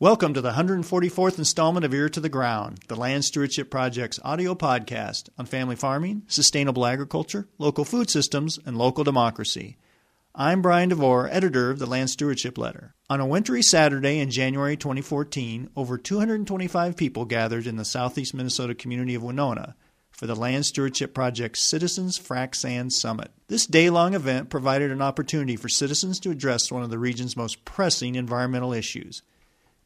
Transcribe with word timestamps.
Welcome 0.00 0.32
to 0.34 0.40
the 0.40 0.52
144th 0.52 1.38
installment 1.38 1.84
of 1.84 1.92
Ear 1.92 2.08
to 2.10 2.20
the 2.20 2.28
Ground, 2.28 2.78
the 2.86 2.94
Land 2.94 3.24
Stewardship 3.24 3.68
Project's 3.68 4.20
audio 4.22 4.54
podcast 4.54 5.28
on 5.36 5.46
family 5.46 5.74
farming, 5.74 6.22
sustainable 6.28 6.86
agriculture, 6.86 7.48
local 7.58 7.84
food 7.84 8.08
systems, 8.08 8.60
and 8.64 8.78
local 8.78 9.02
democracy. 9.02 9.76
I'm 10.36 10.62
Brian 10.62 10.90
DeVore, 10.90 11.28
editor 11.32 11.72
of 11.72 11.80
the 11.80 11.86
Land 11.86 12.10
Stewardship 12.10 12.56
Letter. 12.56 12.94
On 13.10 13.18
a 13.18 13.26
wintry 13.26 13.60
Saturday 13.60 14.20
in 14.20 14.30
January 14.30 14.76
2014, 14.76 15.70
over 15.74 15.98
225 15.98 16.96
people 16.96 17.24
gathered 17.24 17.66
in 17.66 17.74
the 17.74 17.84
southeast 17.84 18.34
Minnesota 18.34 18.76
community 18.76 19.16
of 19.16 19.24
Winona 19.24 19.74
for 20.12 20.28
the 20.28 20.36
Land 20.36 20.64
Stewardship 20.64 21.12
Project's 21.12 21.60
Citizens 21.60 22.20
Frac 22.20 22.54
Sand 22.54 22.92
Summit. 22.92 23.32
This 23.48 23.66
day 23.66 23.90
long 23.90 24.14
event 24.14 24.48
provided 24.48 24.92
an 24.92 25.02
opportunity 25.02 25.56
for 25.56 25.68
citizens 25.68 26.20
to 26.20 26.30
address 26.30 26.70
one 26.70 26.84
of 26.84 26.90
the 26.90 27.00
region's 27.00 27.36
most 27.36 27.64
pressing 27.64 28.14
environmental 28.14 28.72
issues 28.72 29.22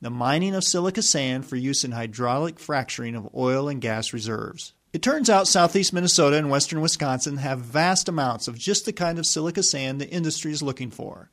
the 0.02 0.10
mining 0.10 0.52
of 0.56 0.64
silica 0.64 1.00
sand 1.00 1.46
for 1.46 1.54
use 1.54 1.84
in 1.84 1.92
hydraulic 1.92 2.58
fracturing 2.58 3.14
of 3.14 3.32
oil 3.36 3.68
and 3.68 3.80
gas 3.80 4.12
reserves. 4.12 4.74
It 4.92 5.00
turns 5.00 5.30
out 5.30 5.46
southeast 5.46 5.92
Minnesota 5.92 6.36
and 6.36 6.50
western 6.50 6.80
Wisconsin 6.80 7.36
have 7.36 7.60
vast 7.60 8.08
amounts 8.08 8.48
of 8.48 8.58
just 8.58 8.84
the 8.84 8.92
kind 8.92 9.16
of 9.16 9.26
silica 9.26 9.62
sand 9.62 10.00
the 10.00 10.10
industry 10.10 10.50
is 10.50 10.60
looking 10.60 10.90
for. 10.90 11.30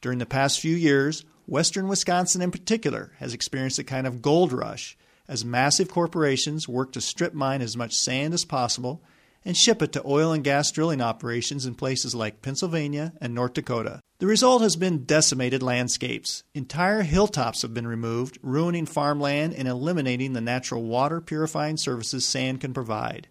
During 0.00 0.18
the 0.18 0.26
past 0.26 0.58
few 0.58 0.74
years, 0.74 1.24
western 1.46 1.86
Wisconsin 1.86 2.42
in 2.42 2.50
particular 2.50 3.12
has 3.18 3.32
experienced 3.32 3.78
a 3.78 3.84
kind 3.84 4.08
of 4.08 4.20
gold 4.20 4.52
rush 4.52 4.98
as 5.28 5.44
massive 5.44 5.88
corporations 5.88 6.68
work 6.68 6.90
to 6.92 7.00
strip 7.00 7.32
mine 7.32 7.62
as 7.62 7.76
much 7.76 7.96
sand 7.96 8.34
as 8.34 8.44
possible 8.44 9.00
and 9.44 9.56
ship 9.56 9.82
it 9.82 9.92
to 9.92 10.02
oil 10.06 10.32
and 10.32 10.44
gas 10.44 10.70
drilling 10.70 11.00
operations 11.00 11.66
in 11.66 11.74
places 11.74 12.14
like 12.14 12.42
Pennsylvania 12.42 13.12
and 13.20 13.34
North 13.34 13.54
Dakota. 13.54 14.00
The 14.18 14.26
result 14.26 14.60
has 14.60 14.76
been 14.76 15.04
decimated 15.04 15.62
landscapes. 15.62 16.42
Entire 16.54 17.02
hilltops 17.02 17.62
have 17.62 17.72
been 17.72 17.86
removed, 17.86 18.38
ruining 18.42 18.84
farmland 18.84 19.54
and 19.54 19.66
eliminating 19.66 20.34
the 20.34 20.42
natural 20.42 20.82
water 20.82 21.22
purifying 21.22 21.78
services 21.78 22.26
sand 22.26 22.60
can 22.60 22.74
provide. 22.74 23.28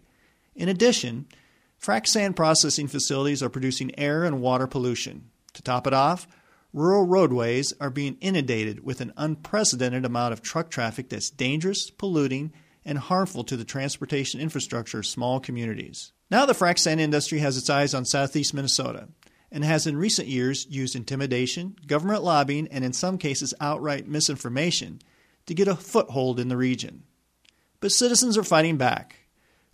In 0.56 0.68
addition, 0.68 1.26
frac 1.80 2.08
sand 2.08 2.34
processing 2.34 2.88
facilities 2.88 3.42
are 3.42 3.48
producing 3.48 3.96
air 3.98 4.24
and 4.24 4.40
water 4.40 4.66
pollution. 4.66 5.30
To 5.54 5.62
top 5.62 5.86
it 5.86 5.94
off, 5.94 6.26
rural 6.72 7.06
roadways 7.06 7.72
are 7.80 7.90
being 7.90 8.16
inundated 8.20 8.84
with 8.84 9.00
an 9.00 9.12
unprecedented 9.16 10.04
amount 10.04 10.32
of 10.32 10.42
truck 10.42 10.70
traffic 10.70 11.08
that's 11.08 11.30
dangerous, 11.30 11.88
polluting, 11.90 12.52
and 12.84 12.98
harmful 12.98 13.44
to 13.44 13.56
the 13.56 13.64
transportation 13.64 14.40
infrastructure 14.40 15.00
of 15.00 15.06
small 15.06 15.40
communities. 15.40 16.12
Now, 16.30 16.46
the 16.46 16.52
frac 16.52 16.78
sand 16.78 17.00
industry 17.00 17.40
has 17.40 17.56
its 17.56 17.68
eyes 17.68 17.94
on 17.94 18.04
southeast 18.04 18.54
Minnesota 18.54 19.08
and 19.52 19.64
has 19.64 19.86
in 19.86 19.96
recent 19.96 20.28
years 20.28 20.66
used 20.70 20.94
intimidation, 20.94 21.76
government 21.86 22.22
lobbying, 22.22 22.68
and 22.68 22.84
in 22.84 22.92
some 22.92 23.18
cases 23.18 23.54
outright 23.60 24.06
misinformation 24.06 25.00
to 25.46 25.54
get 25.54 25.68
a 25.68 25.74
foothold 25.74 26.38
in 26.38 26.48
the 26.48 26.56
region. 26.56 27.02
But 27.80 27.90
citizens 27.90 28.38
are 28.38 28.44
fighting 28.44 28.76
back. 28.76 29.16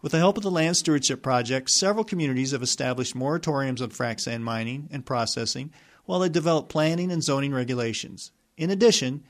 With 0.00 0.12
the 0.12 0.18
help 0.18 0.36
of 0.36 0.42
the 0.42 0.50
Land 0.50 0.76
Stewardship 0.76 1.22
Project, 1.22 1.70
several 1.70 2.04
communities 2.04 2.52
have 2.52 2.62
established 2.62 3.16
moratoriums 3.16 3.82
on 3.82 3.90
frac 3.90 4.20
sand 4.20 4.44
mining 4.44 4.88
and 4.90 5.04
processing 5.04 5.72
while 6.04 6.20
they 6.20 6.28
develop 6.28 6.68
planning 6.68 7.10
and 7.10 7.22
zoning 7.22 7.52
regulations. 7.52 8.30
In 8.56 8.70
addition, 8.70 9.24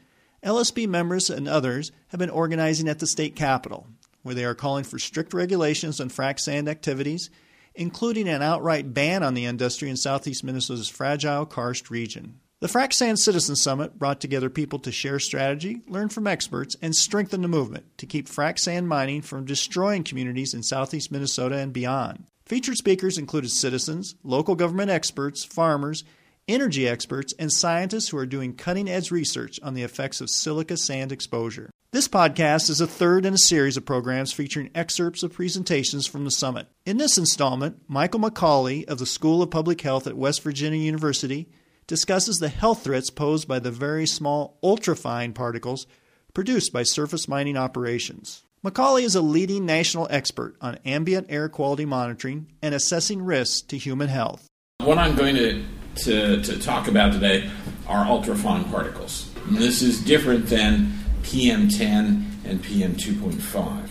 LSP 0.46 0.88
members 0.88 1.28
and 1.28 1.46
others 1.46 1.92
have 2.08 2.18
been 2.18 2.30
organizing 2.30 2.88
at 2.88 3.00
the 3.00 3.06
state 3.06 3.36
capitol, 3.36 3.86
where 4.22 4.34
they 4.34 4.44
are 4.44 4.54
calling 4.54 4.84
for 4.84 4.98
strict 4.98 5.34
regulations 5.34 6.00
on 6.00 6.08
frac 6.08 6.38
sand 6.40 6.68
activities 6.68 7.28
including 7.76 8.28
an 8.28 8.42
outright 8.42 8.92
ban 8.92 9.22
on 9.22 9.34
the 9.34 9.44
industry 9.44 9.88
in 9.88 9.96
southeast 9.96 10.42
Minnesota's 10.42 10.88
fragile 10.88 11.46
karst 11.46 11.90
region. 11.90 12.40
The 12.58 12.68
Frac 12.68 12.94
Sand 12.94 13.18
Citizen 13.18 13.54
Summit 13.54 13.98
brought 13.98 14.18
together 14.18 14.48
people 14.48 14.78
to 14.78 14.90
share 14.90 15.18
strategy, 15.18 15.82
learn 15.86 16.08
from 16.08 16.26
experts, 16.26 16.74
and 16.80 16.96
strengthen 16.96 17.42
the 17.42 17.48
movement 17.48 17.98
to 17.98 18.06
keep 18.06 18.28
frac 18.28 18.58
sand 18.58 18.88
mining 18.88 19.20
from 19.20 19.44
destroying 19.44 20.04
communities 20.04 20.54
in 20.54 20.62
southeast 20.62 21.12
Minnesota 21.12 21.58
and 21.58 21.74
beyond. 21.74 22.24
Featured 22.46 22.76
speakers 22.76 23.18
included 23.18 23.50
citizens, 23.50 24.14
local 24.22 24.54
government 24.54 24.90
experts, 24.90 25.44
farmers, 25.44 26.02
energy 26.48 26.88
experts, 26.88 27.34
and 27.38 27.52
scientists 27.52 28.08
who 28.08 28.18
are 28.18 28.26
doing 28.26 28.54
cutting 28.54 28.88
edge 28.88 29.10
research 29.10 29.58
on 29.62 29.74
the 29.74 29.82
effects 29.82 30.20
of 30.20 30.30
silica 30.30 30.76
sand 30.76 31.12
exposure. 31.12 31.70
This 31.92 32.08
podcast 32.08 32.68
is 32.68 32.80
a 32.80 32.86
third 32.86 33.24
in 33.24 33.34
a 33.34 33.38
series 33.38 33.76
of 33.76 33.86
programs 33.86 34.32
featuring 34.32 34.70
excerpts 34.74 35.22
of 35.22 35.32
presentations 35.32 36.06
from 36.06 36.24
the 36.24 36.30
summit. 36.30 36.66
In 36.84 36.98
this 36.98 37.16
installment, 37.16 37.80
Michael 37.88 38.20
McCawley 38.20 38.84
of 38.86 38.98
the 38.98 39.06
School 39.06 39.42
of 39.42 39.50
Public 39.50 39.80
Health 39.80 40.06
at 40.06 40.16
West 40.16 40.42
Virginia 40.42 40.78
University 40.78 41.48
discusses 41.86 42.36
the 42.36 42.48
health 42.48 42.84
threats 42.84 43.10
posed 43.10 43.48
by 43.48 43.58
the 43.58 43.70
very 43.70 44.06
small 44.06 44.58
ultrafine 44.62 45.34
particles 45.34 45.86
produced 46.34 46.72
by 46.72 46.82
surface 46.82 47.28
mining 47.28 47.56
operations. 47.56 48.44
McCawley 48.64 49.04
is 49.04 49.14
a 49.14 49.22
leading 49.22 49.64
national 49.64 50.08
expert 50.10 50.56
on 50.60 50.78
ambient 50.84 51.28
air 51.30 51.48
quality 51.48 51.84
monitoring 51.84 52.52
and 52.60 52.74
assessing 52.74 53.22
risks 53.22 53.62
to 53.62 53.78
human 53.78 54.08
health. 54.08 54.46
What 54.80 54.98
I'm 54.98 55.16
going 55.16 55.36
to, 55.36 55.64
to, 55.96 56.42
to 56.42 56.58
talk 56.58 56.88
about 56.88 57.12
today 57.12 57.50
are 57.86 58.04
ultrafine 58.04 58.70
particles. 58.70 59.30
And 59.46 59.56
this 59.56 59.82
is 59.82 60.00
different 60.02 60.46
than 60.46 60.92
PM10 61.22 62.24
and 62.44 62.62
PM2.5. 62.62 63.88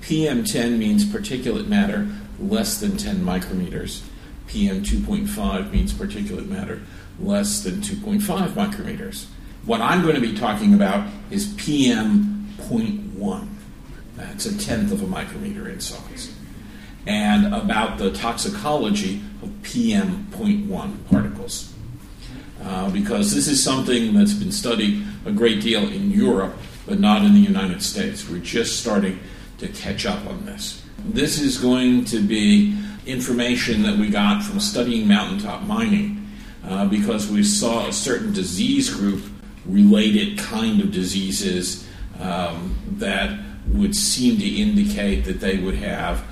PM10 0.00 0.78
means 0.78 1.04
particulate 1.04 1.66
matter 1.66 2.08
less 2.38 2.78
than 2.80 2.96
10 2.96 3.16
micrometers. 3.18 4.02
PM2.5 4.48 5.72
means 5.72 5.92
particulate 5.92 6.48
matter 6.48 6.80
less 7.18 7.62
than 7.62 7.80
2.5 7.80 8.48
micrometers. 8.50 9.26
What 9.64 9.80
I'm 9.80 10.02
going 10.02 10.14
to 10.14 10.20
be 10.20 10.36
talking 10.36 10.74
about 10.74 11.08
is 11.30 11.52
PM.1. 11.54 13.48
That's 14.16 14.46
a 14.46 14.56
tenth 14.58 14.92
of 14.92 15.02
a 15.02 15.06
micrometer 15.06 15.68
in 15.68 15.80
size. 15.80 16.35
And 17.06 17.54
about 17.54 17.98
the 17.98 18.10
toxicology 18.12 19.22
of 19.42 19.50
PM.1 19.62 21.08
particles. 21.08 21.72
Uh, 22.62 22.90
because 22.90 23.34
this 23.34 23.46
is 23.46 23.62
something 23.62 24.14
that's 24.14 24.32
been 24.34 24.50
studied 24.50 25.06
a 25.24 25.30
great 25.30 25.60
deal 25.60 25.82
in 25.88 26.10
Europe, 26.10 26.54
but 26.86 26.98
not 26.98 27.22
in 27.22 27.34
the 27.34 27.40
United 27.40 27.82
States. 27.82 28.28
We're 28.28 28.38
just 28.38 28.80
starting 28.80 29.20
to 29.58 29.68
catch 29.68 30.06
up 30.06 30.26
on 30.26 30.46
this. 30.46 30.82
This 31.04 31.40
is 31.40 31.58
going 31.58 32.04
to 32.06 32.20
be 32.20 32.76
information 33.06 33.82
that 33.82 33.98
we 33.98 34.08
got 34.08 34.42
from 34.42 34.58
studying 34.58 35.06
mountaintop 35.06 35.62
mining 35.62 36.26
uh, 36.64 36.86
because 36.86 37.30
we 37.30 37.44
saw 37.44 37.86
a 37.86 37.92
certain 37.92 38.32
disease 38.32 38.92
group 38.92 39.22
related 39.64 40.38
kind 40.38 40.80
of 40.80 40.90
diseases 40.90 41.86
um, 42.20 42.76
that 42.92 43.38
would 43.68 43.94
seem 43.94 44.38
to 44.38 44.48
indicate 44.48 45.24
that 45.24 45.40
they 45.40 45.58
would 45.58 45.74
have 45.74 46.24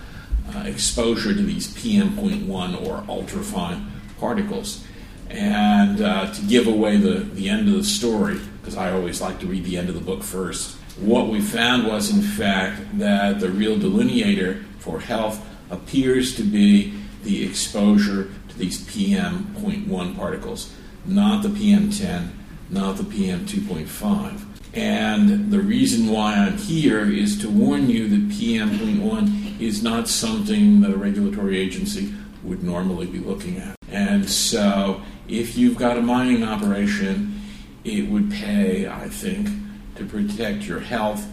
uh, 0.54 0.60
exposure 0.60 1.34
to 1.34 1.42
these 1.42 1.72
PM.1 1.74 2.86
or 2.86 3.02
ultrafine 3.02 3.88
particles. 4.18 4.84
And 5.30 6.00
uh, 6.00 6.32
to 6.32 6.42
give 6.42 6.66
away 6.66 6.96
the, 6.96 7.20
the 7.20 7.48
end 7.48 7.68
of 7.68 7.74
the 7.74 7.84
story, 7.84 8.38
because 8.60 8.76
I 8.76 8.92
always 8.92 9.20
like 9.20 9.40
to 9.40 9.46
read 9.46 9.64
the 9.64 9.78
end 9.78 9.88
of 9.88 9.94
the 9.94 10.00
book 10.00 10.22
first, 10.22 10.76
what 10.98 11.28
we 11.28 11.40
found 11.40 11.86
was, 11.86 12.10
in 12.10 12.22
fact, 12.22 12.98
that 12.98 13.40
the 13.40 13.50
real 13.50 13.76
delineator 13.76 14.64
for 14.78 15.00
health 15.00 15.44
appears 15.70 16.36
to 16.36 16.42
be 16.42 16.94
the 17.24 17.44
exposure 17.44 18.30
to 18.48 18.58
these 18.58 18.84
PM.1 18.84 20.16
particles, 20.16 20.72
not 21.04 21.42
the 21.42 21.48
PM10, 21.48 22.28
not 22.70 22.96
the 22.96 23.02
PM2.5. 23.02 24.53
And 24.74 25.52
the 25.52 25.60
reason 25.60 26.08
why 26.08 26.34
I'm 26.34 26.56
here 26.58 27.08
is 27.08 27.40
to 27.42 27.48
warn 27.48 27.88
you 27.88 28.08
that 28.08 28.36
PM.1 28.36 29.60
is 29.60 29.82
not 29.82 30.08
something 30.08 30.80
that 30.80 30.90
a 30.90 30.96
regulatory 30.96 31.58
agency 31.58 32.12
would 32.42 32.64
normally 32.64 33.06
be 33.06 33.20
looking 33.20 33.58
at. 33.58 33.76
And 33.88 34.28
so 34.28 35.00
if 35.28 35.56
you've 35.56 35.76
got 35.76 35.96
a 35.96 36.02
mining 36.02 36.42
operation, 36.42 37.40
it 37.84 38.08
would 38.08 38.30
pay, 38.30 38.88
I 38.88 39.08
think, 39.08 39.48
to 39.94 40.04
protect 40.04 40.64
your 40.64 40.80
health 40.80 41.24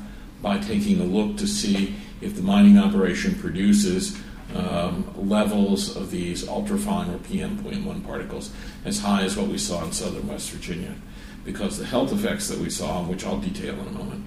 by 0.42 0.60
taking 0.60 1.00
a 1.00 1.04
look 1.04 1.38
to 1.38 1.48
see 1.48 1.96
if 2.22 2.36
the 2.36 2.44
mining 2.44 2.78
operation 2.78 3.36
produces 3.36 4.18
um, 4.54 5.12
levels 5.16 5.96
of 5.96 6.12
these 6.12 6.44
ultrafine 6.44 7.14
or 7.14 7.18
PM.1 7.20 8.06
particles 8.06 8.52
as 8.86 9.00
high 9.00 9.24
as 9.24 9.36
what 9.38 9.48
we 9.48 9.58
saw 9.58 9.84
in 9.84 9.92
southern 9.92 10.28
West 10.28 10.52
Virginia. 10.52 10.94
Because 11.44 11.78
the 11.78 11.86
health 11.86 12.12
effects 12.12 12.48
that 12.50 12.60
we 12.60 12.70
saw, 12.70 13.04
which 13.04 13.26
I'll 13.26 13.40
detail 13.40 13.74
in 13.74 13.88
a 13.88 13.92
moment, 13.92 14.26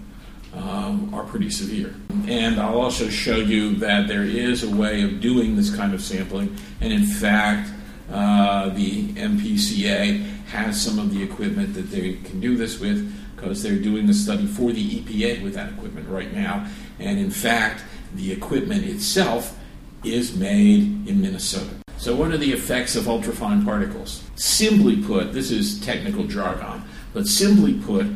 um, 0.56 1.12
are 1.14 1.24
pretty 1.24 1.50
severe. 1.50 1.94
And 2.26 2.60
I'll 2.60 2.80
also 2.80 3.08
show 3.08 3.36
you 3.36 3.74
that 3.76 4.08
there 4.08 4.24
is 4.24 4.64
a 4.64 4.74
way 4.74 5.02
of 5.02 5.20
doing 5.20 5.56
this 5.56 5.74
kind 5.74 5.94
of 5.94 6.02
sampling, 6.02 6.56
and 6.80 6.92
in 6.92 7.06
fact, 7.06 7.70
uh, 8.10 8.68
the 8.70 9.08
MPCA 9.14 10.22
has 10.46 10.80
some 10.80 10.98
of 10.98 11.12
the 11.12 11.22
equipment 11.22 11.74
that 11.74 11.90
they 11.90 12.14
can 12.14 12.40
do 12.40 12.56
this 12.56 12.78
with 12.78 13.12
because 13.34 13.62
they're 13.62 13.78
doing 13.78 14.06
the 14.06 14.14
study 14.14 14.46
for 14.46 14.72
the 14.72 15.00
EPA 15.00 15.42
with 15.42 15.54
that 15.54 15.72
equipment 15.72 16.08
right 16.08 16.32
now. 16.32 16.66
And 16.98 17.18
in 17.18 17.30
fact, 17.30 17.84
the 18.14 18.32
equipment 18.32 18.84
itself 18.84 19.58
is 20.04 20.36
made 20.36 21.08
in 21.08 21.20
Minnesota. 21.20 21.74
So, 21.96 22.14
what 22.14 22.30
are 22.30 22.36
the 22.36 22.52
effects 22.52 22.96
of 22.96 23.04
ultrafine 23.04 23.64
particles? 23.64 24.22
Simply 24.36 25.02
put, 25.02 25.32
this 25.32 25.50
is 25.50 25.80
technical 25.80 26.24
jargon, 26.24 26.82
but 27.14 27.26
simply 27.26 27.72
put, 27.72 28.06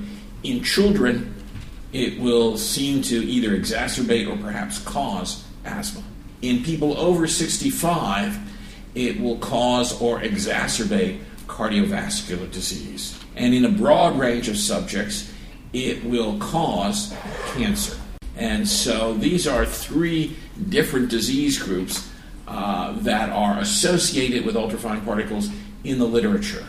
In 0.42 0.62
children, 0.62 1.34
it 1.92 2.20
will 2.20 2.58
seem 2.58 3.00
to 3.02 3.16
either 3.24 3.58
exacerbate 3.58 4.28
or 4.28 4.36
perhaps 4.36 4.78
cause 4.80 5.44
asthma. 5.64 6.02
In 6.42 6.62
people 6.62 6.96
over 6.98 7.26
65, 7.26 8.38
it 8.94 9.20
will 9.20 9.38
cause 9.38 10.00
or 10.00 10.20
exacerbate 10.20 11.20
cardiovascular 11.46 12.50
disease. 12.52 13.18
And 13.36 13.54
in 13.54 13.64
a 13.64 13.70
broad 13.70 14.18
range 14.18 14.48
of 14.48 14.58
subjects, 14.58 15.32
it 15.72 16.04
will 16.04 16.38
cause 16.38 17.14
cancer. 17.54 17.96
And 18.36 18.68
so 18.68 19.14
these 19.14 19.46
are 19.46 19.66
three 19.66 20.36
different 20.68 21.08
disease 21.08 21.58
groups 21.58 22.08
uh, 22.46 22.92
that 23.00 23.30
are 23.30 23.58
associated 23.58 24.44
with 24.46 24.54
ultrafine 24.54 25.04
particles 25.04 25.50
in 25.84 25.98
the 25.98 26.06
literature. 26.06 26.64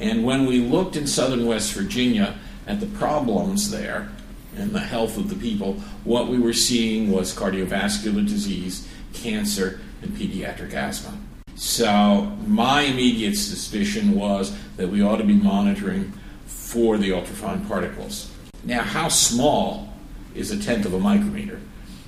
And 0.00 0.24
when 0.24 0.46
we 0.46 0.60
looked 0.60 0.96
in 0.96 1.06
southern 1.06 1.46
West 1.46 1.72
Virginia 1.72 2.36
at 2.66 2.80
the 2.80 2.86
problems 2.86 3.70
there 3.70 4.08
and 4.56 4.70
the 4.70 4.80
health 4.80 5.16
of 5.16 5.28
the 5.28 5.34
people, 5.34 5.74
what 6.04 6.28
we 6.28 6.38
were 6.38 6.52
seeing 6.52 7.10
was 7.10 7.34
cardiovascular 7.34 8.26
disease, 8.26 8.88
cancer, 9.12 9.80
and 10.02 10.12
pediatric 10.12 10.72
asthma. 10.74 11.18
So, 11.56 12.36
my 12.46 12.82
immediate 12.82 13.36
suspicion 13.36 14.12
was 14.12 14.56
that 14.76 14.88
we 14.88 15.02
ought 15.02 15.16
to 15.16 15.24
be 15.24 15.34
monitoring 15.34 16.12
for 16.46 16.96
the 16.96 17.10
ultrafine 17.10 17.66
particles. 17.66 18.30
Now, 18.62 18.82
how 18.82 19.08
small 19.08 19.92
is 20.36 20.52
a 20.52 20.58
tenth 20.58 20.86
of 20.86 20.94
a 20.94 21.00
micrometer? 21.00 21.60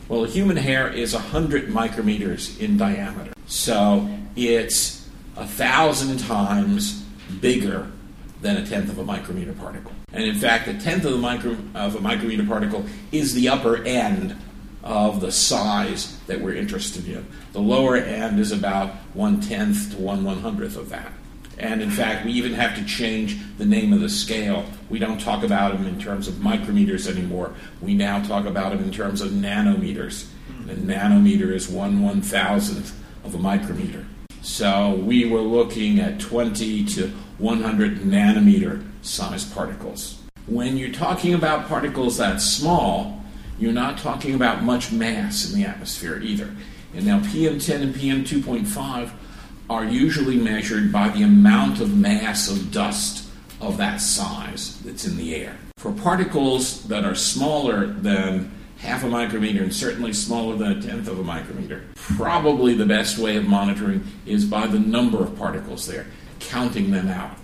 Well, 0.08 0.24
a 0.24 0.28
human 0.28 0.56
hair 0.56 0.88
is 0.88 1.14
100 1.14 1.68
micrometers 1.68 2.60
in 2.60 2.76
diameter. 2.76 3.32
So, 3.46 4.08
it's 4.36 5.08
a 5.36 5.46
thousand 5.46 6.18
times 6.18 7.04
bigger 7.40 7.90
than 8.40 8.56
a 8.56 8.66
tenth 8.66 8.90
of 8.90 8.98
a 8.98 9.04
micrometer 9.04 9.52
particle. 9.52 9.92
And 10.12 10.24
in 10.24 10.34
fact, 10.34 10.66
a 10.66 10.74
tenth 10.74 11.04
of, 11.04 11.20
micro, 11.20 11.56
of 11.74 11.94
a 11.94 12.00
micrometer 12.00 12.44
particle 12.44 12.84
is 13.12 13.34
the 13.34 13.48
upper 13.48 13.84
end 13.84 14.36
of 14.82 15.20
the 15.20 15.30
size 15.30 16.18
that 16.26 16.40
we're 16.40 16.54
interested 16.54 17.06
in. 17.06 17.26
The 17.52 17.60
lower 17.60 17.96
end 17.96 18.40
is 18.40 18.50
about 18.50 18.94
one 19.12 19.40
tenth 19.40 19.94
to 19.94 20.00
one 20.00 20.24
one 20.24 20.40
hundredth 20.40 20.76
of 20.76 20.88
that. 20.88 21.12
And 21.58 21.82
in 21.82 21.90
fact, 21.90 22.24
we 22.24 22.32
even 22.32 22.54
have 22.54 22.74
to 22.76 22.84
change 22.86 23.36
the 23.58 23.66
name 23.66 23.92
of 23.92 24.00
the 24.00 24.08
scale. 24.08 24.64
We 24.88 24.98
don't 24.98 25.20
talk 25.20 25.44
about 25.44 25.74
them 25.74 25.86
in 25.86 26.00
terms 26.00 26.26
of 26.26 26.34
micrometers 26.36 27.06
anymore. 27.06 27.54
We 27.82 27.92
now 27.92 28.22
talk 28.22 28.46
about 28.46 28.72
them 28.72 28.82
in 28.82 28.90
terms 28.90 29.20
of 29.20 29.32
nanometers. 29.32 30.26
And 30.48 30.70
a 30.70 30.94
nanometer 30.94 31.52
is 31.52 31.68
one 31.68 32.02
one 32.02 32.22
thousandth 32.22 32.98
of 33.22 33.34
a 33.34 33.38
micrometer. 33.38 34.06
So 34.42 34.94
we 34.94 35.26
were 35.26 35.40
looking 35.40 36.00
at 36.00 36.18
20 36.18 36.84
to 36.86 37.08
100 37.38 37.98
nanometer 37.98 38.84
size 39.02 39.44
particles. 39.44 40.20
When 40.46 40.76
you're 40.76 40.92
talking 40.92 41.34
about 41.34 41.68
particles 41.68 42.16
that 42.18 42.40
small, 42.40 43.22
you're 43.58 43.72
not 43.72 43.98
talking 43.98 44.34
about 44.34 44.62
much 44.62 44.90
mass 44.90 45.50
in 45.50 45.60
the 45.60 45.66
atmosphere 45.66 46.18
either. 46.22 46.54
And 46.94 47.06
now 47.06 47.20
PM10 47.20 47.82
and 47.82 47.94
PM2.5 47.94 49.10
are 49.68 49.84
usually 49.84 50.36
measured 50.36 50.90
by 50.90 51.08
the 51.10 51.22
amount 51.22 51.80
of 51.80 51.96
mass 51.96 52.50
of 52.50 52.72
dust 52.72 53.28
of 53.60 53.76
that 53.76 54.00
size 54.00 54.80
that's 54.80 55.06
in 55.06 55.16
the 55.16 55.34
air. 55.36 55.56
For 55.76 55.92
particles 55.92 56.84
that 56.88 57.04
are 57.04 57.14
smaller 57.14 57.86
than 57.86 58.50
half 58.80 59.04
a 59.04 59.08
micrometer 59.08 59.62
and 59.62 59.74
certainly 59.74 60.12
smaller 60.12 60.56
than 60.56 60.72
a 60.72 60.82
tenth 60.82 61.06
of 61.06 61.18
a 61.18 61.22
micrometer, 61.22 61.84
probably 61.94 62.74
the 62.74 62.86
best 62.86 63.18
way 63.18 63.36
of 63.36 63.46
monitoring 63.46 64.04
is 64.24 64.44
by 64.44 64.66
the 64.66 64.78
number 64.78 65.22
of 65.22 65.36
particles 65.36 65.86
there, 65.86 66.06
counting 66.38 66.90
them 66.90 67.08
out. 67.08 67.36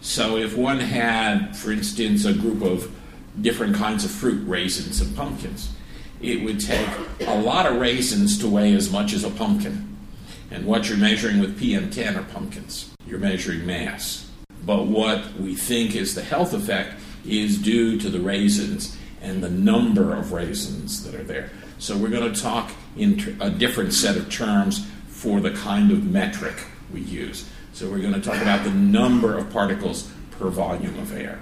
So 0.00 0.36
if 0.36 0.56
one 0.56 0.78
had, 0.78 1.56
for 1.56 1.72
instance, 1.72 2.24
a 2.24 2.32
group 2.32 2.62
of 2.62 2.94
different 3.40 3.74
kinds 3.74 4.04
of 4.04 4.10
fruit, 4.12 4.46
raisins 4.46 5.00
and 5.00 5.14
pumpkins, 5.16 5.70
it 6.20 6.42
would 6.42 6.60
take 6.60 6.88
a 7.26 7.38
lot 7.40 7.66
of 7.66 7.80
raisins 7.80 8.38
to 8.38 8.48
weigh 8.48 8.72
as 8.74 8.90
much 8.90 9.12
as 9.12 9.24
a 9.24 9.30
pumpkin. 9.30 9.96
And 10.50 10.64
what 10.64 10.88
you're 10.88 10.98
measuring 10.98 11.40
with 11.40 11.60
PM10 11.60 12.16
are 12.16 12.32
pumpkins. 12.32 12.94
You're 13.06 13.18
measuring 13.18 13.66
mass. 13.66 14.30
But 14.64 14.86
what 14.86 15.34
we 15.34 15.54
think 15.54 15.96
is 15.96 16.14
the 16.14 16.22
health 16.22 16.54
effect 16.54 17.00
is 17.26 17.58
due 17.58 17.98
to 17.98 18.08
the 18.08 18.20
raisins 18.20 18.96
and 19.22 19.42
the 19.42 19.50
number 19.50 20.14
of 20.14 20.32
raisins 20.32 21.04
that 21.04 21.14
are 21.14 21.24
there. 21.24 21.50
So 21.78 21.96
we're 21.96 22.10
going 22.10 22.32
to 22.32 22.40
talk 22.40 22.70
in 22.96 23.36
a 23.40 23.50
different 23.50 23.92
set 23.92 24.16
of 24.16 24.30
terms 24.30 24.86
for 25.08 25.40
the 25.40 25.50
kind 25.50 25.90
of 25.90 26.04
metric 26.04 26.54
we 26.92 27.00
use. 27.00 27.48
So 27.72 27.88
we're 27.88 28.00
going 28.00 28.14
to 28.14 28.20
talk 28.20 28.40
about 28.40 28.64
the 28.64 28.70
number 28.70 29.36
of 29.38 29.50
particles 29.50 30.10
per 30.32 30.48
volume 30.48 30.98
of 30.98 31.16
air, 31.16 31.40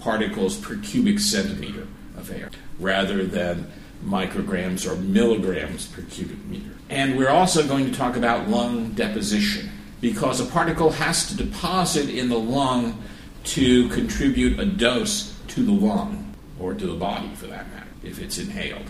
particles 0.00 0.56
per 0.56 0.76
cubic 0.76 1.20
centimeter 1.20 1.86
of 2.16 2.30
air, 2.30 2.50
rather 2.78 3.24
than 3.24 3.70
micrograms 4.04 4.90
or 4.90 4.96
milligrams 4.96 5.86
per 5.86 6.02
cubic 6.02 6.44
meter. 6.46 6.70
And 6.90 7.16
we're 7.16 7.30
also 7.30 7.66
going 7.66 7.86
to 7.86 7.96
talk 7.96 8.16
about 8.16 8.48
lung 8.48 8.90
deposition 8.90 9.70
because 10.00 10.40
a 10.40 10.44
particle 10.46 10.90
has 10.90 11.28
to 11.28 11.36
deposit 11.36 12.10
in 12.10 12.28
the 12.28 12.38
lung 12.38 13.00
to 13.44 13.88
contribute 13.90 14.58
a 14.58 14.66
dose 14.66 15.38
to 15.48 15.62
the 15.62 15.72
lung 15.72 16.31
or 16.60 16.74
to 16.74 16.86
the 16.86 16.94
body 16.94 17.28
for 17.34 17.46
that 17.46 17.68
matter 17.70 17.86
if 18.02 18.20
it's 18.20 18.38
inhaled. 18.38 18.86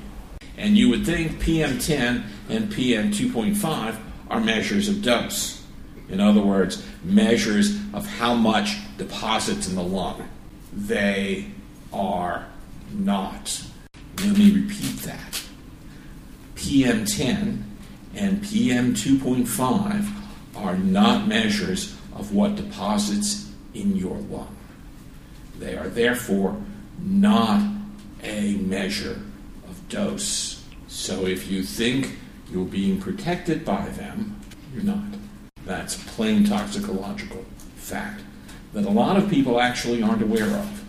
And 0.57 0.77
you 0.77 0.89
would 0.91 1.07
think 1.07 1.41
PM10 1.41 2.25
and 2.49 2.71
PM2.5 2.73 3.97
are 4.31 4.41
measures 4.41 4.89
of 4.89 5.03
dose. 5.03 5.65
In 6.09 6.21
other 6.21 6.43
words, 6.43 6.87
measures 7.05 7.79
of 7.95 8.07
how 8.07 8.35
much 8.35 8.77
deposits 8.99 9.69
in 9.69 9.77
the 9.77 9.83
lung. 9.83 10.29
They 10.73 11.47
are 11.93 12.47
not. 12.93 13.65
Let 14.19 14.37
me 14.37 14.53
repeat 14.53 14.97
that. 15.01 15.43
PM10 16.57 17.63
and 18.15 18.43
PM2.5 18.43 20.09
are 20.57 20.77
not 20.77 21.27
measures 21.27 21.97
of 22.15 22.35
what 22.35 22.57
deposits 22.57 23.51
in 23.75 23.97
your 23.97 24.17
lung. 24.17 24.55
They 25.59 25.77
are 25.77 25.89
therefore 25.89 26.61
not 27.03 27.63
a 28.23 28.55
measure 28.57 29.21
of 29.69 29.89
dose. 29.89 30.65
So 30.89 31.27
if 31.27 31.51
you 31.51 31.63
think 31.63 32.17
you're 32.51 32.65
being 32.65 33.01
protected 33.01 33.65
by 33.65 33.87
them, 33.89 34.41
you're 34.75 34.85
not. 34.85 35.05
That's 35.65 35.97
plain 36.15 36.45
toxicological 36.45 37.45
fact 37.77 38.23
that 38.73 38.85
a 38.85 38.91
lot 38.91 39.17
of 39.17 39.29
people 39.29 39.61
actually 39.61 40.03
aren't 40.03 40.23
aware 40.23 40.47
of. 40.47 40.85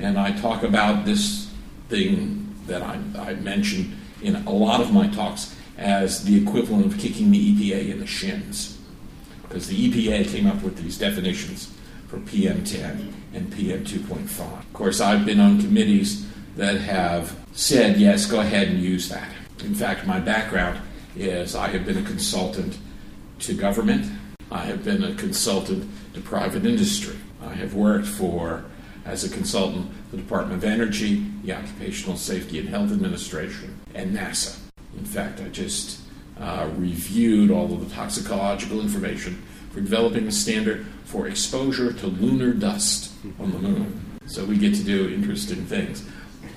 And 0.00 0.18
I 0.18 0.32
talk 0.32 0.62
about 0.62 1.04
this 1.04 1.50
thing 1.88 2.54
that 2.66 2.82
I, 2.82 2.98
I 3.18 3.34
mentioned 3.34 3.96
in 4.22 4.36
a 4.36 4.50
lot 4.50 4.80
of 4.80 4.92
my 4.92 5.08
talks 5.08 5.54
as 5.78 6.24
the 6.24 6.40
equivalent 6.40 6.86
of 6.86 6.98
kicking 6.98 7.30
the 7.30 7.54
EPA 7.54 7.90
in 7.90 8.00
the 8.00 8.06
shins. 8.06 8.78
Because 9.42 9.68
the 9.68 9.90
EPA 9.90 10.28
came 10.30 10.46
up 10.46 10.62
with 10.62 10.82
these 10.82 10.98
definitions 10.98 11.75
for 12.08 12.18
PM10 12.18 13.12
and 13.34 13.52
PM2.5. 13.52 14.58
Of 14.58 14.72
course, 14.72 15.00
I've 15.00 15.26
been 15.26 15.40
on 15.40 15.60
committees 15.60 16.26
that 16.56 16.80
have 16.80 17.36
said, 17.52 17.96
yes, 17.98 18.26
go 18.26 18.40
ahead 18.40 18.68
and 18.68 18.78
use 18.78 19.08
that. 19.08 19.28
In 19.64 19.74
fact, 19.74 20.06
my 20.06 20.20
background 20.20 20.80
is 21.16 21.54
I 21.54 21.68
have 21.68 21.84
been 21.84 21.98
a 21.98 22.02
consultant 22.02 22.78
to 23.40 23.54
government, 23.54 24.10
I 24.50 24.60
have 24.64 24.84
been 24.84 25.02
a 25.02 25.14
consultant 25.14 25.90
to 26.14 26.20
private 26.20 26.64
industry. 26.64 27.16
I 27.42 27.52
have 27.54 27.74
worked 27.74 28.06
for, 28.06 28.64
as 29.04 29.24
a 29.24 29.28
consultant, 29.28 29.90
the 30.10 30.16
Department 30.16 30.62
of 30.62 30.68
Energy, 30.68 31.26
the 31.42 31.52
Occupational 31.52 32.16
Safety 32.16 32.58
and 32.58 32.68
Health 32.68 32.92
Administration, 32.92 33.78
and 33.94 34.16
NASA. 34.16 34.58
In 34.96 35.04
fact, 35.04 35.40
I 35.40 35.48
just 35.48 36.00
uh, 36.40 36.68
reviewed 36.76 37.50
all 37.50 37.72
of 37.72 37.88
the 37.88 37.94
toxicological 37.94 38.80
information 38.80 39.42
for 39.76 39.82
developing 39.82 40.26
a 40.26 40.32
standard 40.32 40.86
for 41.04 41.28
exposure 41.28 41.92
to 41.92 42.06
lunar 42.06 42.54
dust 42.54 43.12
on 43.38 43.52
the 43.52 43.58
moon. 43.58 44.18
So 44.24 44.42
we 44.42 44.56
get 44.56 44.74
to 44.76 44.82
do 44.82 45.10
interesting 45.10 45.66
things. 45.66 46.02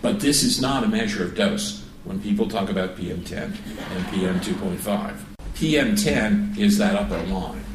But 0.02 0.22
this 0.22 0.42
is 0.42 0.62
not 0.62 0.86
a 0.86 0.88
measure 0.88 1.26
of 1.26 1.36
dose 1.36 1.84
when 2.06 2.22
people 2.22 2.48
talk 2.48 2.70
about 2.70 2.96
PM10 2.96 3.58
and 3.92 4.06
PM2.5. 4.06 5.18
PM10 5.56 6.58
is 6.58 6.78
that 6.78 6.96
upper 6.96 7.22
line, 7.24 7.66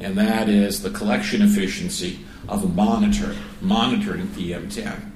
and 0.00 0.16
that 0.16 0.48
is 0.48 0.82
the 0.82 0.88
collection 0.88 1.42
efficiency 1.42 2.20
of 2.48 2.64
a 2.64 2.68
monitor 2.68 3.36
monitoring 3.60 4.28
PM10 4.28 5.10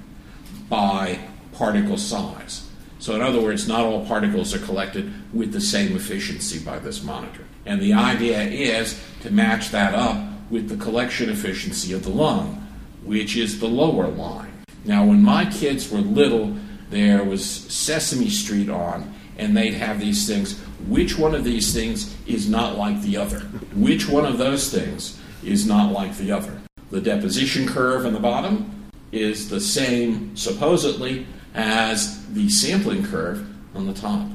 by 0.69 1.19
particle 1.55 1.97
size. 1.97 2.69
So, 2.99 3.14
in 3.14 3.23
other 3.23 3.40
words, 3.40 3.67
not 3.67 3.81
all 3.81 4.05
particles 4.05 4.52
are 4.52 4.59
collected 4.59 5.11
with 5.33 5.52
the 5.52 5.61
same 5.62 5.97
efficiency 5.97 6.59
by 6.59 6.78
this 6.81 7.02
monitor. 7.02 7.48
And 7.69 7.83
the 7.83 7.93
idea 7.93 8.45
is 8.45 8.99
to 9.21 9.31
match 9.31 9.73
that 9.73 9.95
up 9.95 10.17
with 10.49 10.71
the 10.71 10.77
collection 10.83 11.29
efficiency 11.29 11.93
of 11.93 12.03
the 12.03 12.09
lung, 12.09 12.67
which 13.05 13.37
is 13.37 13.61
the 13.61 13.69
lower 13.69 14.09
line. 14.09 14.51
Now, 14.87 15.05
when 15.05 15.23
my 15.23 15.45
kids 15.45 15.91
were 15.91 15.99
little, 15.99 16.57
there 16.89 17.23
was 17.23 17.45
Sesame 17.45 18.31
Street 18.31 18.71
on, 18.71 19.13
and 19.37 19.55
they'd 19.55 19.75
have 19.75 20.01
these 20.01 20.27
things. 20.27 20.59
Which 20.89 21.19
one 21.19 21.35
of 21.35 21.45
these 21.45 21.75
things 21.75 22.17
is 22.27 22.49
not 22.49 22.79
like 22.79 23.03
the 23.03 23.19
other? 23.19 23.41
Which 23.75 24.09
one 24.09 24.25
of 24.25 24.39
those 24.39 24.73
things 24.73 25.21
is 25.45 25.67
not 25.67 25.93
like 25.93 26.17
the 26.17 26.33
other? 26.33 26.59
The 26.91 27.03
deposition 27.03 27.69
curve 27.69 28.07
in 28.07 28.15
the 28.15 28.19
bottom 28.19 28.89
is 29.13 29.51
the 29.51 29.61
same, 29.61 30.35
supposedly, 30.35 31.27
as 31.53 32.27
the 32.29 32.49
sampling 32.49 33.05
curve 33.05 33.47
on 33.75 33.87
the 33.87 33.93
top. 33.93 34.27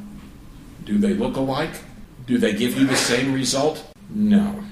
Do 0.85 0.99
they 0.99 1.15
look 1.15 1.35
alike? 1.35 1.73
Do 2.25 2.37
they 2.37 2.53
give 2.53 2.77
you 2.77 2.85
the 2.85 2.95
same 2.95 3.33
result? 3.33 3.85
No. 4.09 4.63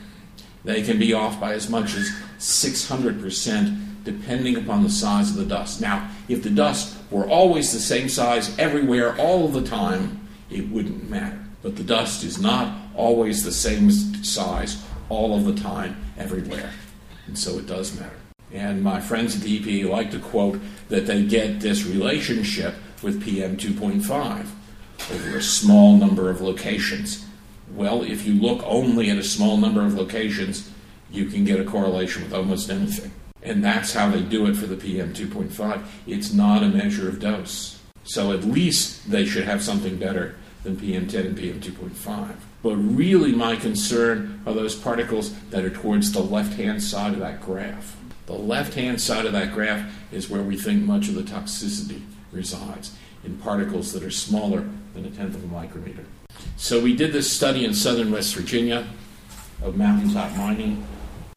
They 0.63 0.81
can 0.83 0.99
be 0.99 1.13
off 1.13 1.39
by 1.39 1.53
as 1.53 1.69
much 1.69 1.95
as 1.95 2.11
600% 2.37 4.03
depending 4.03 4.55
upon 4.55 4.83
the 4.83 4.89
size 4.89 5.29
of 5.29 5.35
the 5.35 5.45
dust. 5.45 5.81
Now, 5.81 6.09
if 6.27 6.43
the 6.43 6.49
dust 6.49 6.97
were 7.11 7.27
always 7.27 7.71
the 7.71 7.79
same 7.79 8.09
size 8.09 8.57
everywhere 8.57 9.15
all 9.17 9.45
of 9.45 9.53
the 9.53 9.63
time, 9.63 10.27
it 10.49 10.69
wouldn't 10.69 11.09
matter. 11.09 11.39
But 11.61 11.75
the 11.75 11.83
dust 11.83 12.23
is 12.23 12.41
not 12.41 12.75
always 12.95 13.43
the 13.43 13.51
same 13.51 13.91
size 13.91 14.83
all 15.09 15.35
of 15.35 15.45
the 15.45 15.61
time 15.61 15.95
everywhere. 16.17 16.71
And 17.27 17.37
so 17.37 17.59
it 17.59 17.67
does 17.67 17.99
matter. 17.99 18.15
And 18.51 18.83
my 18.83 18.99
friends 18.99 19.35
at 19.35 19.41
the 19.41 19.85
like 19.85 20.11
to 20.11 20.19
quote 20.19 20.59
that 20.89 21.05
they 21.05 21.23
get 21.23 21.59
this 21.59 21.85
relationship 21.85 22.75
with 23.01 23.23
PM 23.23 23.57
2.5 23.57 24.45
over 25.13 25.37
a 25.37 25.41
small 25.41 25.95
number 25.95 26.29
of 26.29 26.41
locations. 26.41 27.25
Well, 27.75 28.03
if 28.03 28.25
you 28.25 28.33
look 28.33 28.61
only 28.65 29.09
at 29.09 29.17
a 29.17 29.23
small 29.23 29.57
number 29.57 29.81
of 29.81 29.93
locations, 29.93 30.69
you 31.09 31.25
can 31.25 31.45
get 31.45 31.59
a 31.59 31.63
correlation 31.63 32.23
with 32.23 32.33
almost 32.33 32.69
anything. 32.69 33.11
And 33.43 33.63
that's 33.63 33.93
how 33.93 34.09
they 34.09 34.21
do 34.21 34.45
it 34.47 34.55
for 34.55 34.67
the 34.67 34.75
PM 34.75 35.13
2.5. 35.13 35.83
It's 36.05 36.33
not 36.33 36.63
a 36.63 36.67
measure 36.67 37.07
of 37.07 37.19
dose. 37.19 37.79
So 38.03 38.31
at 38.33 38.43
least 38.43 39.09
they 39.09 39.25
should 39.25 39.45
have 39.45 39.63
something 39.63 39.97
better 39.97 40.35
than 40.63 40.79
PM 40.79 41.07
10 41.07 41.25
and 41.25 41.37
PM 41.37 41.59
2.5. 41.59 42.35
But 42.61 42.75
really, 42.75 43.31
my 43.31 43.55
concern 43.55 44.41
are 44.45 44.53
those 44.53 44.75
particles 44.75 45.33
that 45.49 45.65
are 45.65 45.71
towards 45.71 46.11
the 46.11 46.21
left 46.21 46.53
hand 46.53 46.83
side 46.83 47.13
of 47.13 47.19
that 47.19 47.41
graph. 47.41 47.97
The 48.27 48.33
left 48.33 48.75
hand 48.75 49.01
side 49.01 49.25
of 49.25 49.33
that 49.33 49.53
graph 49.53 49.91
is 50.11 50.29
where 50.29 50.43
we 50.43 50.57
think 50.57 50.83
much 50.83 51.07
of 51.07 51.15
the 51.15 51.23
toxicity 51.23 52.01
resides 52.31 52.95
in 53.23 53.37
particles 53.37 53.93
that 53.93 54.03
are 54.03 54.11
smaller 54.11 54.67
than 54.93 55.05
a 55.05 55.09
tenth 55.09 55.35
of 55.35 55.43
a 55.43 55.47
micrometer. 55.47 56.05
So 56.57 56.79
we 56.79 56.95
did 56.95 57.11
this 57.11 57.31
study 57.31 57.65
in 57.65 57.73
southern 57.73 58.11
West 58.11 58.35
Virginia 58.35 58.87
of 59.61 59.77
mountaintop 59.77 60.35
mining. 60.37 60.85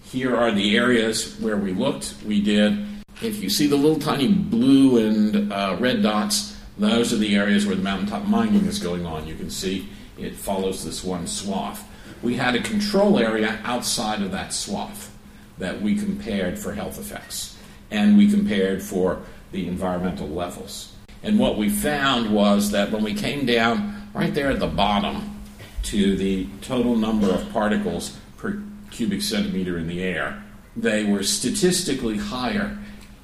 Here 0.02 0.36
are 0.36 0.52
the 0.52 0.76
areas 0.76 1.38
where 1.40 1.56
we 1.56 1.72
looked. 1.72 2.14
We 2.24 2.40
did, 2.40 2.86
if 3.22 3.42
you 3.42 3.50
see 3.50 3.66
the 3.66 3.76
little 3.76 3.98
tiny 3.98 4.28
blue 4.28 4.98
and 4.98 5.52
uh, 5.52 5.76
red 5.80 6.02
dots, 6.02 6.56
those 6.78 7.12
are 7.12 7.16
the 7.16 7.34
areas 7.34 7.66
where 7.66 7.76
the 7.76 7.82
mountaintop 7.82 8.26
mining 8.26 8.66
is 8.66 8.78
going 8.78 9.06
on. 9.06 9.26
You 9.26 9.34
can 9.34 9.50
see 9.50 9.88
it 10.18 10.34
follows 10.34 10.84
this 10.84 11.02
one 11.02 11.26
swath. 11.26 11.88
We 12.22 12.34
had 12.34 12.54
a 12.54 12.62
control 12.62 13.18
area 13.18 13.60
outside 13.64 14.22
of 14.22 14.30
that 14.32 14.52
swath 14.52 15.10
that 15.58 15.80
we 15.80 15.96
compared 15.96 16.58
for 16.58 16.72
health 16.72 16.98
effects, 16.98 17.56
and 17.90 18.16
we 18.16 18.30
compared 18.30 18.82
for 18.82 19.22
the 19.52 19.68
environmental 19.68 20.28
levels. 20.28 20.92
And 21.22 21.38
what 21.38 21.56
we 21.56 21.68
found 21.68 22.30
was 22.30 22.70
that 22.72 22.90
when 22.90 23.02
we 23.02 23.14
came 23.14 23.46
down 23.46 23.93
right 24.14 24.32
there 24.32 24.50
at 24.50 24.60
the 24.60 24.66
bottom 24.66 25.40
to 25.82 26.16
the 26.16 26.46
total 26.62 26.96
number 26.96 27.30
of 27.30 27.52
particles 27.52 28.16
per 28.38 28.62
cubic 28.90 29.20
centimeter 29.20 29.76
in 29.76 29.86
the 29.86 30.02
air, 30.02 30.42
they 30.76 31.04
were 31.04 31.22
statistically 31.22 32.16
higher 32.16 32.78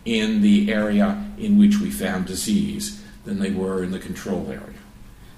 in 0.04 0.42
the 0.42 0.70
area 0.72 1.24
in 1.38 1.58
which 1.58 1.78
we 1.78 1.90
found 1.90 2.26
disease 2.26 3.02
than 3.24 3.38
they 3.38 3.50
were 3.50 3.82
in 3.82 3.92
the 3.92 3.98
control 3.98 4.46
area. 4.48 4.78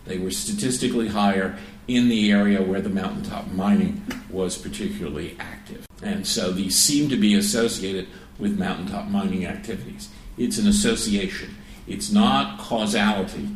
They 0.05 0.19
were 0.19 0.31
statistically 0.31 1.09
higher 1.09 1.57
in 1.87 2.09
the 2.09 2.33
area 2.33 2.63
where 2.63 2.81
the 2.81 2.89
mountaintop 2.89 3.49
mining 3.53 4.05
was 4.31 4.57
particularly 4.57 5.37
active. 5.39 5.87
And 6.03 6.27
so 6.27 6.51
these 6.51 6.77
seem 6.77 7.09
to 7.11 7.17
be 7.17 7.35
associated 7.35 8.09
with 8.39 8.59
mountaintop 8.59 9.09
mining 9.09 9.47
activities. 9.47 10.09
It's 10.39 10.59
an 10.59 10.67
association, 10.67 11.57
it's 11.87 12.11
not 12.11 12.59
causality. 12.59 13.49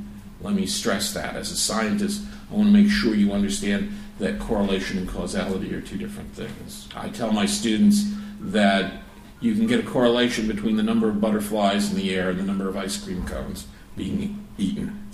Let 0.46 0.54
me 0.54 0.66
stress 0.66 1.12
that. 1.14 1.34
As 1.34 1.50
a 1.50 1.56
scientist, 1.56 2.22
I 2.48 2.54
want 2.54 2.68
to 2.68 2.72
make 2.72 2.88
sure 2.88 3.16
you 3.16 3.32
understand 3.32 3.92
that 4.20 4.38
correlation 4.38 4.96
and 4.96 5.08
causality 5.08 5.74
are 5.74 5.80
two 5.80 5.98
different 5.98 6.32
things. 6.34 6.86
I 6.94 7.08
tell 7.08 7.32
my 7.32 7.46
students 7.46 8.04
that 8.40 9.02
you 9.40 9.56
can 9.56 9.66
get 9.66 9.80
a 9.80 9.82
correlation 9.82 10.46
between 10.46 10.76
the 10.76 10.84
number 10.84 11.08
of 11.08 11.20
butterflies 11.20 11.90
in 11.90 11.96
the 11.96 12.14
air 12.14 12.30
and 12.30 12.38
the 12.38 12.44
number 12.44 12.68
of 12.68 12.76
ice 12.76 12.96
cream 12.96 13.26
cones 13.26 13.66
being 13.96 14.46
eaten 14.56 15.10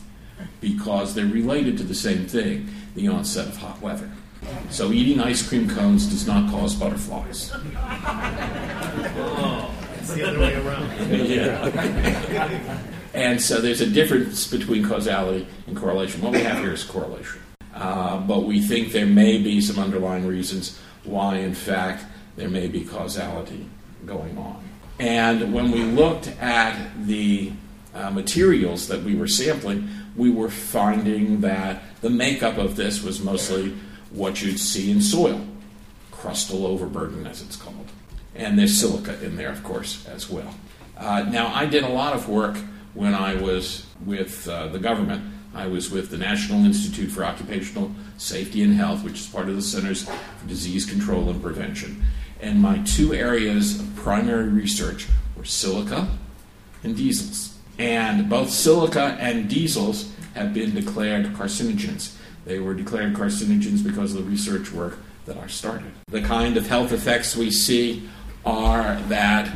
because 0.60 1.14
they're 1.14 1.24
related 1.24 1.78
to 1.78 1.84
the 1.84 1.94
same 1.94 2.26
thing 2.26 2.68
the 2.94 3.08
onset 3.08 3.48
of 3.48 3.56
hot 3.56 3.80
weather. 3.80 4.10
So, 4.68 4.92
eating 4.92 5.18
ice 5.18 5.48
cream 5.48 5.66
cones 5.66 6.04
does 6.04 6.26
not 6.26 6.50
cause 6.50 6.74
butterflies. 6.74 7.50
Oh, 7.54 7.58
it's 9.98 10.12
the 10.12 10.28
other 10.28 10.40
way 10.40 10.56
around. 10.56 11.26
yeah. 11.26 12.78
and 13.14 13.40
so, 13.40 13.60
there's 13.60 13.80
a 13.80 13.86
difference 13.86 14.46
between 14.46 14.86
causality 14.86 15.46
and 15.66 15.76
correlation. 15.76 16.22
What 16.22 16.32
we 16.32 16.40
have 16.40 16.58
here 16.58 16.72
is 16.72 16.84
correlation. 16.84 17.40
Uh, 17.74 18.18
but 18.20 18.44
we 18.44 18.60
think 18.60 18.92
there 18.92 19.06
may 19.06 19.38
be 19.38 19.60
some 19.60 19.82
underlying 19.82 20.26
reasons 20.26 20.78
why, 21.04 21.36
in 21.36 21.54
fact, 21.54 22.04
there 22.36 22.48
may 22.48 22.68
be 22.68 22.84
causality 22.84 23.66
going 24.06 24.36
on. 24.38 24.62
And 24.98 25.52
when 25.52 25.70
we 25.70 25.82
looked 25.82 26.28
at 26.40 26.76
the 27.06 27.52
uh, 27.94 28.10
materials 28.10 28.88
that 28.88 29.02
we 29.02 29.14
were 29.14 29.26
sampling, 29.26 29.88
we 30.16 30.30
were 30.30 30.50
finding 30.50 31.40
that 31.40 31.82
the 32.00 32.10
makeup 32.10 32.58
of 32.58 32.76
this 32.76 33.02
was 33.02 33.22
mostly 33.22 33.74
what 34.10 34.42
you'd 34.42 34.60
see 34.60 34.90
in 34.90 35.00
soil, 35.00 35.44
crustal 36.10 36.64
overburden, 36.64 37.26
as 37.26 37.42
it's 37.42 37.56
called. 37.56 37.90
And 38.34 38.58
there's 38.58 38.78
silica 38.78 39.22
in 39.24 39.36
there, 39.36 39.50
of 39.50 39.62
course, 39.62 40.06
as 40.06 40.30
well. 40.30 40.54
Uh, 40.96 41.24
now, 41.30 41.52
I 41.54 41.66
did 41.66 41.82
a 41.82 41.88
lot 41.88 42.14
of 42.14 42.28
work 42.28 42.56
when 42.94 43.14
I 43.14 43.34
was 43.34 43.86
with 44.04 44.48
uh, 44.48 44.68
the 44.68 44.78
government. 44.78 45.22
I 45.54 45.66
was 45.66 45.90
with 45.90 46.10
the 46.10 46.16
National 46.16 46.64
Institute 46.64 47.10
for 47.10 47.24
Occupational 47.24 47.90
Safety 48.16 48.62
and 48.62 48.74
Health, 48.74 49.04
which 49.04 49.14
is 49.14 49.26
part 49.26 49.48
of 49.48 49.56
the 49.56 49.62
Centers 49.62 50.04
for 50.04 50.48
Disease 50.48 50.86
Control 50.86 51.28
and 51.28 51.42
Prevention. 51.42 52.02
And 52.40 52.60
my 52.60 52.78
two 52.78 53.14
areas 53.14 53.78
of 53.78 53.94
primary 53.96 54.48
research 54.48 55.06
were 55.36 55.44
silica 55.44 56.08
and 56.82 56.96
diesels. 56.96 57.56
And 57.78 58.28
both 58.28 58.50
silica 58.50 59.16
and 59.20 59.48
diesels 59.48 60.10
have 60.34 60.54
been 60.54 60.74
declared 60.74 61.26
carcinogens. 61.34 62.16
They 62.44 62.58
were 62.58 62.74
declared 62.74 63.14
carcinogens 63.14 63.84
because 63.84 64.14
of 64.14 64.24
the 64.24 64.30
research 64.30 64.72
work 64.72 64.98
that 65.26 65.36
I 65.36 65.46
started. 65.46 65.92
The 66.08 66.22
kind 66.22 66.56
of 66.56 66.66
health 66.66 66.92
effects 66.92 67.36
we 67.36 67.50
see 67.50 68.08
are 68.44 68.96
that 69.02 69.52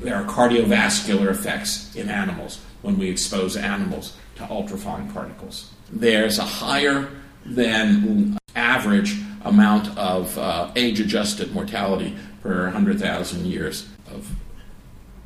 there 0.00 0.16
are 0.16 0.24
cardiovascular 0.24 1.28
effects 1.28 1.94
in 1.94 2.08
animals 2.08 2.60
when 2.82 2.98
we 2.98 3.08
expose 3.10 3.56
animals 3.56 4.16
to 4.36 4.42
ultrafine 4.44 5.12
particles. 5.12 5.70
There's 5.90 6.38
a 6.38 6.44
higher 6.44 7.10
than 7.44 8.38
average 8.54 9.16
amount 9.44 9.96
of 9.96 10.36
uh, 10.38 10.70
age 10.76 11.00
adjusted 11.00 11.52
mortality 11.52 12.16
per 12.42 12.64
100,000 12.64 13.46
years 13.46 13.88
of 14.10 14.30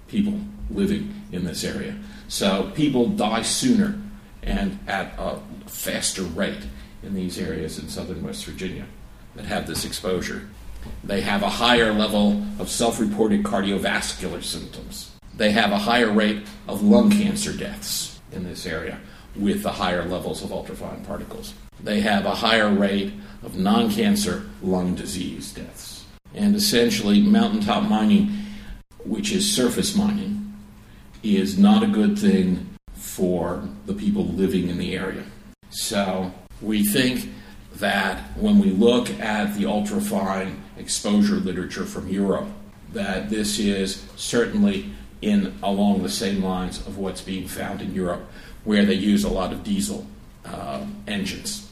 people 0.09 0.39
living 0.71 1.15
in 1.33 1.45
this 1.45 1.65
area. 1.65 1.97
So 2.29 2.71
people 2.75 3.09
die 3.09 3.43
sooner 3.43 3.99
and 4.43 4.79
at 4.87 5.15
a 5.19 5.39
faster 5.67 6.23
rate 6.23 6.67
in 7.03 7.15
these 7.15 7.39
areas 7.39 7.79
in 7.79 7.89
southern 7.89 8.23
West 8.23 8.45
Virginia 8.45 8.87
that 9.37 9.47
have 9.47 9.67
this 9.67 9.85
exposure. 9.85 10.49
They 11.03 11.21
have 11.21 11.43
a 11.43 11.51
higher 11.51 11.93
level 11.93 12.43
of 12.59 12.69
self 12.69 13.01
reported 13.01 13.43
cardiovascular 13.43 14.43
symptoms. 14.43 15.13
They 15.37 15.51
have 15.51 15.73
a 15.73 15.79
higher 15.79 16.11
rate 16.11 16.47
of 16.69 16.83
lung 16.83 17.11
cancer 17.11 17.53
deaths 17.53 18.21
in 18.33 18.45
this 18.45 18.67
area 18.67 19.01
with 19.37 19.63
the 19.63 19.73
higher 19.73 20.05
levels 20.05 20.43
of 20.43 20.51
ultrafine 20.51 21.05
particles. 21.07 21.55
They 21.83 22.01
have 22.01 22.25
a 22.25 22.35
higher 22.35 22.73
rate 22.73 23.13
of 23.43 23.57
non 23.57 23.91
cancer 23.91 24.49
lung 24.63 24.95
disease 24.95 25.53
deaths. 25.53 26.05
And 26.35 26.57
essentially, 26.57 27.21
mountaintop 27.21 27.89
mining, 27.89 28.33
which 29.05 29.33
is 29.33 29.55
surface 29.55 29.95
mining, 29.95 30.55
is 31.23 31.59
not 31.59 31.83
a 31.83 31.87
good 31.89 32.19
thing 32.19 32.75
for 32.95 33.69
the 33.87 33.95
people 33.95 34.25
living 34.25 34.69
in 34.69 34.79
the 34.79 34.97
area. 34.97 35.25
So 35.71 36.33
we 36.61 36.85
think 36.85 37.31
that 37.77 38.37
when 38.37 38.59
we 38.59 38.71
look 38.71 39.11
at 39.21 39.55
the 39.55 39.65
ultrafine 39.65 40.57
exposure 40.77 41.37
literature 41.37 41.85
from 41.85 42.09
Europe, 42.09 42.49
that 42.93 43.31
this 43.31 43.59
is 43.59 44.05
certainly 44.17 44.91
in 45.23 45.55
along 45.63 46.03
the 46.03 46.11
same 46.11 46.43
lines 46.43 46.79
of 46.87 46.99
what's 46.99 47.21
being 47.21 47.49
found 47.49 47.81
in 47.81 47.95
Europe, 47.95 48.25
where 48.65 48.85
they 48.85 48.95
use 48.95 49.25
a 49.25 49.29
lot 49.29 49.53
of 49.53 49.65
diesel 49.65 50.07
uh, 50.45 50.85
engines 51.07 51.71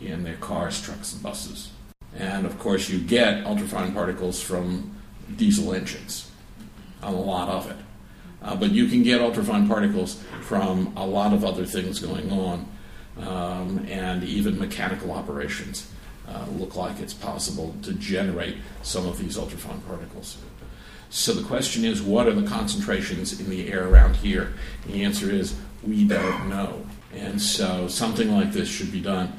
in 0.00 0.22
their 0.22 0.36
cars, 0.36 0.80
trucks, 0.80 1.12
and 1.12 1.22
buses. 1.22 1.70
And 2.16 2.46
of 2.46 2.58
course, 2.58 2.88
you 2.88 2.98
get 2.98 3.44
ultrafine 3.44 3.94
particles 3.94 4.42
from 4.42 4.96
diesel 5.36 5.72
engines, 5.74 6.30
a 7.02 7.12
lot 7.12 7.48
of 7.48 7.70
it. 7.70 7.76
Uh, 8.42 8.56
but 8.56 8.70
you 8.70 8.86
can 8.86 9.02
get 9.02 9.20
ultrafine 9.20 9.68
particles 9.68 10.22
from 10.42 10.92
a 10.96 11.06
lot 11.06 11.32
of 11.32 11.44
other 11.44 11.64
things 11.64 12.00
going 12.00 12.30
on, 12.30 12.66
um, 13.18 13.86
and 13.88 14.24
even 14.24 14.58
mechanical 14.58 15.12
operations 15.12 15.90
uh, 16.30 16.46
look 16.52 16.76
like 16.76 17.00
it's 17.00 17.14
possible 17.14 17.74
to 17.82 17.92
generate 17.94 18.56
some 18.82 19.06
of 19.06 19.18
these 19.18 19.36
ultrafine 19.36 19.84
particles. 19.86 20.38
So 21.10 21.32
the 21.32 21.42
question 21.42 21.84
is, 21.84 22.00
what 22.00 22.28
are 22.28 22.32
the 22.32 22.46
concentrations 22.46 23.40
in 23.40 23.50
the 23.50 23.72
air 23.72 23.88
around 23.88 24.16
here? 24.16 24.52
The 24.86 25.02
answer 25.02 25.28
is, 25.28 25.56
we 25.82 26.04
don't 26.04 26.48
know. 26.48 26.86
And 27.12 27.42
so 27.42 27.88
something 27.88 28.30
like 28.30 28.52
this 28.52 28.68
should 28.68 28.92
be 28.92 29.00
done. 29.00 29.32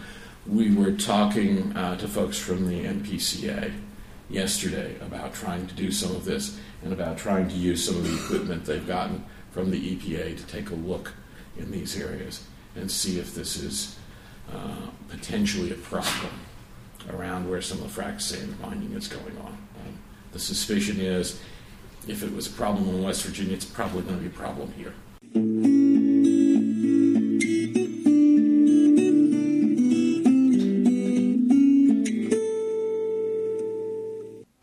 We 0.45 0.75
were 0.75 0.91
talking 0.91 1.75
uh, 1.77 1.95
to 1.97 2.07
folks 2.07 2.37
from 2.37 2.67
the 2.67 2.83
MPCA 2.83 3.73
yesterday 4.29 4.97
about 4.99 5.33
trying 5.33 5.67
to 5.67 5.73
do 5.73 5.91
some 5.91 6.13
of 6.13 6.25
this 6.25 6.59
and 6.83 6.91
about 6.91 7.17
trying 7.17 7.47
to 7.47 7.55
use 7.55 7.85
some 7.85 7.95
of 7.95 8.03
the 8.03 8.15
equipment 8.15 8.65
they've 8.65 8.87
gotten 8.87 9.23
from 9.51 9.71
the 9.71 9.95
EPA 9.95 10.37
to 10.37 10.45
take 10.47 10.71
a 10.71 10.75
look 10.75 11.13
in 11.57 11.71
these 11.71 11.99
areas 11.99 12.43
and 12.75 12.91
see 12.91 13.19
if 13.19 13.33
this 13.33 13.57
is 13.57 13.97
uh, 14.51 14.87
potentially 15.09 15.71
a 15.71 15.75
problem 15.75 16.31
around 17.09 17.49
where 17.49 17.61
some 17.61 17.81
of 17.81 17.95
the 17.95 18.01
mining 18.61 18.91
is 18.93 19.07
going 19.07 19.37
on. 19.37 19.47
Um, 19.47 19.99
the 20.31 20.39
suspicion 20.39 20.99
is 20.99 21.39
if 22.07 22.23
it 22.23 22.33
was 22.33 22.47
a 22.47 22.51
problem 22.51 22.89
in 22.89 23.03
West 23.03 23.23
Virginia, 23.23 23.53
it's 23.53 23.65
probably 23.65 24.01
going 24.03 24.15
to 24.15 24.21
be 24.21 24.27
a 24.27 24.29
problem 24.29 24.71
here. 24.73 24.93